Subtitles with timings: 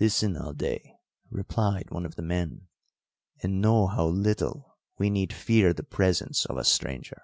[0.00, 0.96] "Listen, Alday,"
[1.30, 2.68] replied one of the men,
[3.42, 7.20] "and know how little we need fear the presence of a stranger.